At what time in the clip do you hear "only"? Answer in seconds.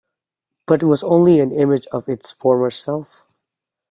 1.03-1.39